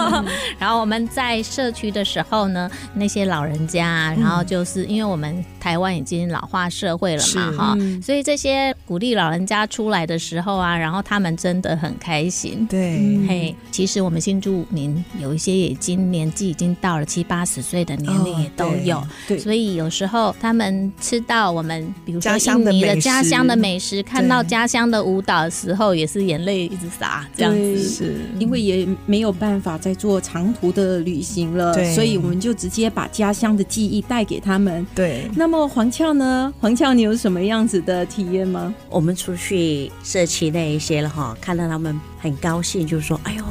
[0.58, 10.72] 然后我们在社区的时候呢，那些老人家，然后就是因为我们台湾已经老化社会了嘛，哈，所以这些鼓励老人家出来的时候啊。
[10.82, 12.98] 然后他们真的很开心，对，
[13.28, 35.30] 嘿，其实我们新住民有一些已经年纪已经到了七八十岁的年龄也都有，哦、对，所以有时候他们吃到我们比如说印尼的家乡的美食，看到家乡的舞蹈的时候，也是眼泪一直洒，这样子，是因为也没有办法再做长途的旅行了，对，所以我们就直接把家乡的记忆带给他们，对。
[35.36, 36.52] 那么黄俏呢？
[36.58, 38.74] 黄俏，你有什么样子的体验吗？
[38.88, 40.72] 我们出去社区那。
[40.72, 43.44] 一些了哈，看到他们很高兴，就是说：“哎呦，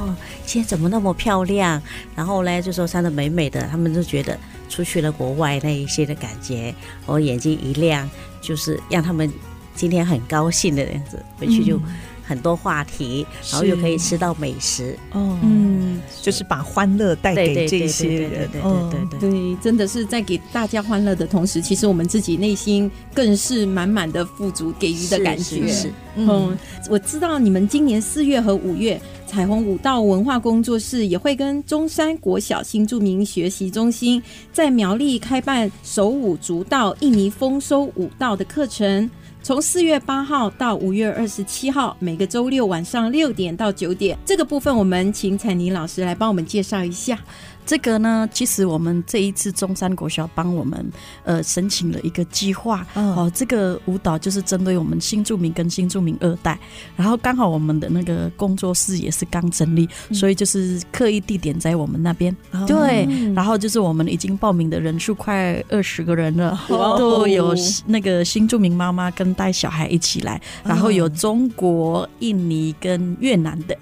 [0.43, 1.79] 今天怎么那么漂亮？”
[2.15, 4.35] 然后呢，就说穿的美美的，他们就觉得
[4.69, 6.73] 出去了国外那一些的感觉，
[7.05, 8.09] 我眼睛一亮，
[8.41, 9.31] 就是让他们
[9.75, 11.77] 今天很高兴的样子，回去就。
[11.77, 11.83] 嗯
[12.31, 25.67] 很多话题，然后又可以吃到美食，哦，嗯，就是把欢乐带给这些人，对对对对对，真的是在给大家欢乐的同时，其实我们自己内心更是满满的富足给予的感觉。
[25.67, 26.57] 是，嗯，
[26.89, 34.23] 我知道你们今年四月和五月，彩虹舞蹈文化工作室也会跟中山国小新著名学习中心
[34.53, 39.09] 在苗栗开办手舞足蹈印尼丰收舞蹈的课程。
[39.43, 47.17] 从四月八号到五月二十七号，每个周六晚上六点到九点，这个部分我们请彩妮老师来帮我们介绍一下。
[47.65, 50.91] 这个呢，其实我们这一次中山国小帮我们
[51.23, 56.59] 呃申请了一个计划，嗯、哦，这个舞蹈就是针对我们新住民跟新住民二代，
[56.95, 67.55] 然后刚好我们的那个工作室也是刚成立，嗯、所以就是刻意地点在我们那边，嗯、对，然后就是我们已经报名的人数快二十个人了，哦、都有
[67.85, 73.77] 那个新住民妈妈跟带小孩一起来，然后有中国、印尼跟越南的。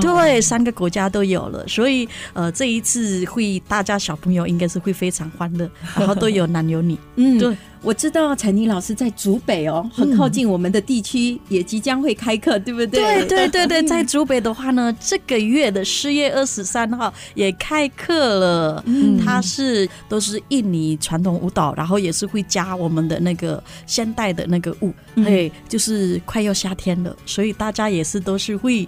[0.00, 7.56] 对，三个国家都有了，所以呃，这一次会大家小朋友应该是会非常欢乐，然后都有男有女，嗯，对。
[7.82, 12.88] 我知道彩妮老师在竹北哦，很靠近我们的地区，也即将会开课，对不对？
[12.88, 18.82] 对对对对，在竹北的话呢，这个月的四月二十三号也开课了。
[18.86, 24.92] 嗯，它是都是印尼传统舞蹈，然后也是会加我们的那个现代的那个舞。
[25.16, 28.86] 对，就是快要夏天了，所以大家也是都是会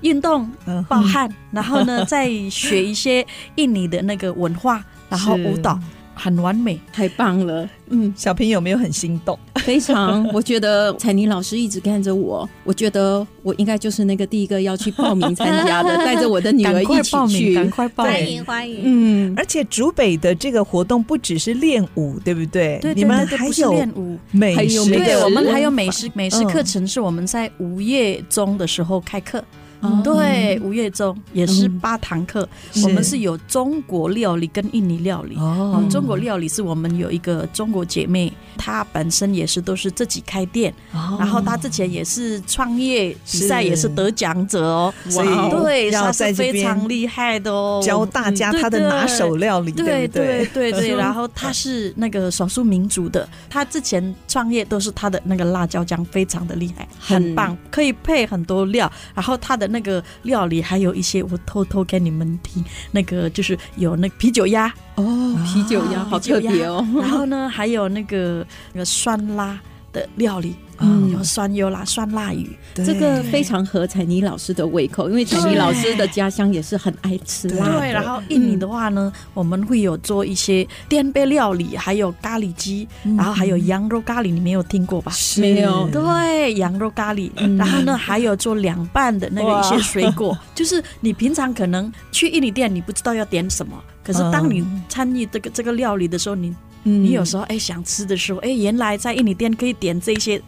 [0.00, 0.50] 运动、
[0.88, 3.24] 暴汗，然后呢再学一些
[3.54, 5.78] 印尼的那个文化，然后舞蹈。
[6.14, 7.68] 很完美，太棒了！
[7.88, 9.38] 嗯，小朋友有没有很心动？
[9.56, 18.80] 非常，我觉得 彩妮老师一直看着我，我觉得我应该就是那个第一个要去报名参加的， 带着我的女儿一起去，赶快报名，欢迎欢迎。
[18.84, 22.78] 嗯，而且竹北的这个活动不只是练舞，对不对？
[22.80, 29.38] 对，你们还有练舞、美食，对，我们还有美食美食课程，是我们在午夜中的时候开课。
[29.38, 29.61] 嗯，
[30.04, 35.36] 对，五月中也是八堂课，嗯、我们是有中国料理跟印尼料理。
[35.36, 50.70] 哦，中国料理是我们有一个中国姐妹，她本身也是都是自己开店，哦、然后她之前也是创业比赛也是得奖者哦，所以对，她是非常厉害的哦，教大家她的拿手料理，对对对？
[50.70, 50.94] 对对。
[50.94, 59.71] 然后她是那个少数民族的，她之前创业都是她的那个辣椒酱非常的厉害，很棒，可以配很多料，然后她的。
[59.72, 62.62] 那个料理还有一些，我偷偷给你们听。
[62.90, 66.86] 那个就是有那啤酒鸭哦，啤酒鸭好特别哦。
[67.00, 69.58] 然后呢，还有那个那个酸辣
[69.92, 77.78] 的料理，嗯，有酸油啦、酸辣鱼，这个非常合彩妮老师的胃口，因为彩妮老师的家乡也是很爱吃辣。
[77.78, 85.12] 对，然后印尼的话呢，我们会有做一些滇贝料理，还有咖喱鸡，然后还有羊肉咖喱，你没有听过吧？
[85.36, 85.88] 没有。
[85.90, 96.54] 对，羊肉咖喱，然后呢，还有做凉拌的那个一些水果， 就是你平常可能去印尼店，你不知道要点什么，可是当你参与这个这个料理的时候，你。
[96.84, 100.40] 嗯、你有时候哎想吃的时候哎，原来在印尼店可以点这些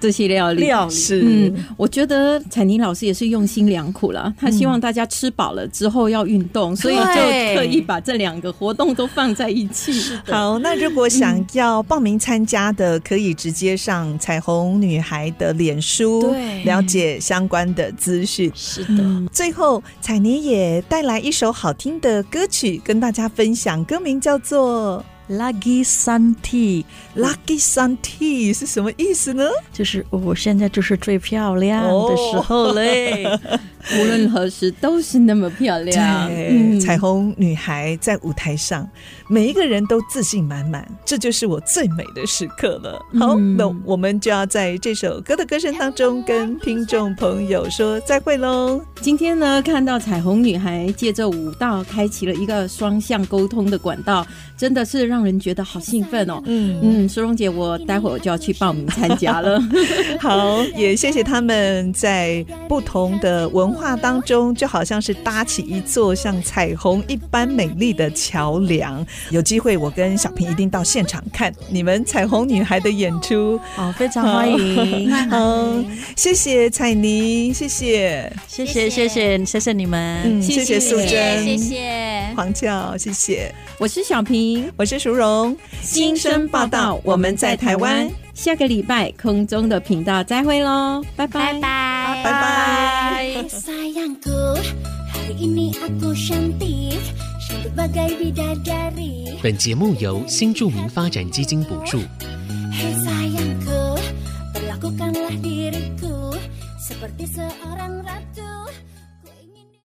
[0.00, 0.64] 这些料理。
[0.64, 4.34] 料理是，嗯，我觉得彩妮老师也是用心良苦了。
[4.36, 9.92] 他希望大家吃饱了之后要运动，嗯、所以就特意把这两个活动都放在一起。
[10.26, 18.50] 好，那如果想要报名参加的，可以直接上彩虹女孩的脸书，对，了解相关的资讯。
[18.56, 25.04] 是的，嗯、最后彩妮也带来一首好听的歌曲跟大家分享，歌名叫做。
[25.30, 29.44] Lagi Santi，Lagi Santi 是什么意思呢？
[29.72, 33.24] 就是我现在就是最漂亮的时候嘞。
[33.90, 33.98] Oh.
[34.00, 36.28] 无论何时都是那么漂亮。
[36.28, 38.88] 对，嗯、彩虹女孩在舞台上，
[39.28, 43.00] 每一个人都自信满满，这就是我最美的时刻了。
[43.18, 48.80] 好，嗯、那我们就要在这首歌的歌声当中跟听众朋友说再会喽。
[49.00, 54.26] 今天呢，看到彩虹女孩借着舞蹈开启了一个双向沟通的管道，
[54.56, 56.40] 真的是让人觉得好兴奋哦。
[56.46, 59.60] 嗯嗯，苏荣姐，我待会儿就要去报名参加了。
[60.20, 63.82] 好，也谢谢他们在不同的文化。
[63.82, 69.04] 话当中就好像是搭起一座像彩虹一般美丽的桥梁。
[69.30, 75.12] 有机会我跟小平一定到现场看你们彩虹女孩的演出哦，非常欢迎。
[75.28, 75.74] 好，
[76.14, 83.52] 谢谢彩妮，谢谢，谢谢，谢谢，谢谢你们，谢谢素贞，谢谢黄俏，谢谢。
[83.78, 88.08] 我是小平，我是淑荣，新生报道，我们在台湾。
[88.34, 91.52] 下个礼拜空中的频道再会喽，拜拜。
[91.52, 92.22] 拜拜。
[92.24, 93.36] 拜拜。
[99.42, 101.98] 本节目由新著名发展基金补助。